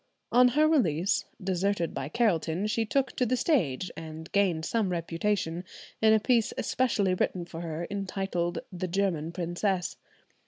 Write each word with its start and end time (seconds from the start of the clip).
On 0.31 0.47
her 0.57 0.67
release, 0.67 1.25
deserted 1.43 1.93
by 1.93 2.09
Carelton, 2.09 2.65
she 2.65 2.87
took 2.87 3.11
to 3.17 3.23
the 3.27 3.37
stage, 3.37 3.91
and 3.95 4.31
gained 4.31 4.65
some 4.65 4.89
reputation, 4.89 5.63
in 6.01 6.11
a 6.11 6.19
piece 6.19 6.51
especially 6.57 7.13
written 7.13 7.45
for 7.45 7.61
her 7.61 7.85
entitled 7.91 8.57
the 8.73 8.87
"German 8.87 9.31
Princess." 9.31 9.97